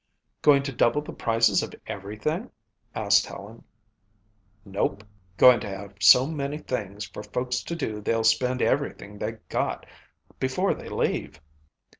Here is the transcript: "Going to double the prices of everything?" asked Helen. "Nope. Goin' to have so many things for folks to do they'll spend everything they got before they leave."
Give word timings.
"Going 0.41 0.63
to 0.63 0.71
double 0.71 1.03
the 1.03 1.13
prices 1.13 1.61
of 1.61 1.75
everything?" 1.85 2.49
asked 2.95 3.27
Helen. 3.27 3.63
"Nope. 4.65 5.03
Goin' 5.37 5.59
to 5.59 5.69
have 5.69 5.93
so 6.01 6.25
many 6.25 6.57
things 6.57 7.05
for 7.05 7.21
folks 7.21 7.61
to 7.61 7.75
do 7.75 8.01
they'll 8.01 8.23
spend 8.23 8.63
everything 8.63 9.19
they 9.19 9.33
got 9.49 9.85
before 10.39 10.73
they 10.73 10.89
leave." 10.89 11.39